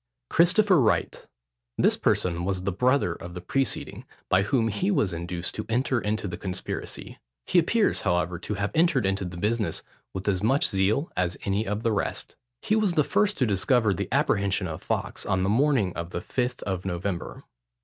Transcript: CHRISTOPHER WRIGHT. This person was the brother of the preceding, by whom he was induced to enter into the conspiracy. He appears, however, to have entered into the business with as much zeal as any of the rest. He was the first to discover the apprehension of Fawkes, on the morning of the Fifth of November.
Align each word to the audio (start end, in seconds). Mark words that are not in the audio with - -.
CHRISTOPHER 0.31 0.81
WRIGHT. 0.81 1.27
This 1.77 1.95
person 1.95 2.43
was 2.43 2.63
the 2.63 2.71
brother 2.71 3.13
of 3.13 3.35
the 3.35 3.39
preceding, 3.39 4.03
by 4.29 4.41
whom 4.41 4.69
he 4.69 4.89
was 4.89 5.13
induced 5.13 5.53
to 5.53 5.65
enter 5.69 6.01
into 6.01 6.27
the 6.27 6.37
conspiracy. 6.37 7.19
He 7.45 7.59
appears, 7.59 8.01
however, 8.01 8.39
to 8.39 8.55
have 8.55 8.71
entered 8.73 9.05
into 9.05 9.25
the 9.25 9.37
business 9.37 9.83
with 10.11 10.27
as 10.27 10.41
much 10.41 10.67
zeal 10.67 11.11
as 11.15 11.37
any 11.45 11.67
of 11.67 11.83
the 11.83 11.91
rest. 11.91 12.35
He 12.63 12.75
was 12.75 12.93
the 12.95 13.03
first 13.03 13.37
to 13.37 13.45
discover 13.45 13.93
the 13.93 14.09
apprehension 14.11 14.65
of 14.67 14.81
Fawkes, 14.81 15.23
on 15.23 15.43
the 15.43 15.49
morning 15.49 15.93
of 15.95 16.09
the 16.09 16.21
Fifth 16.21 16.63
of 16.63 16.83
November. 16.83 17.43